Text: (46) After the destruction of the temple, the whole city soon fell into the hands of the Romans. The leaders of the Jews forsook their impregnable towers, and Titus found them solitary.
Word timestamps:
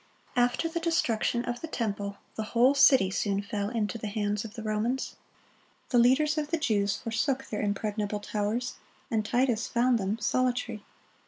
(46) 0.33 0.33
After 0.53 0.67
the 0.69 0.79
destruction 0.83 1.45
of 1.45 1.61
the 1.61 1.67
temple, 1.67 2.17
the 2.33 2.41
whole 2.57 2.73
city 2.73 3.11
soon 3.11 3.43
fell 3.43 3.69
into 3.69 3.99
the 3.99 4.07
hands 4.07 4.43
of 4.43 4.55
the 4.55 4.63
Romans. 4.63 5.15
The 5.89 5.99
leaders 5.99 6.39
of 6.39 6.49
the 6.49 6.57
Jews 6.57 6.97
forsook 6.97 7.45
their 7.49 7.61
impregnable 7.61 8.19
towers, 8.19 8.77
and 9.11 9.23
Titus 9.23 9.67
found 9.67 9.99
them 9.99 10.17
solitary. 10.17 10.81